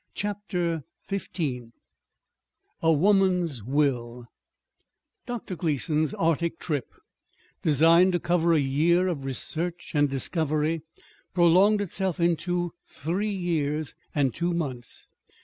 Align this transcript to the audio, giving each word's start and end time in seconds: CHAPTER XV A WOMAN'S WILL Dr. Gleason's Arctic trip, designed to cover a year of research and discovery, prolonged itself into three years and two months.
CHAPTER 0.15 0.83
XV 1.07 1.29
A 2.81 2.91
WOMAN'S 2.91 3.61
WILL 3.61 4.25
Dr. 5.27 5.55
Gleason's 5.55 6.15
Arctic 6.15 6.57
trip, 6.57 6.87
designed 7.61 8.13
to 8.13 8.19
cover 8.19 8.53
a 8.55 8.59
year 8.59 9.07
of 9.07 9.25
research 9.25 9.91
and 9.93 10.09
discovery, 10.09 10.81
prolonged 11.35 11.81
itself 11.81 12.19
into 12.19 12.73
three 12.87 13.27
years 13.29 13.93
and 14.15 14.33
two 14.33 14.55
months. 14.55 15.05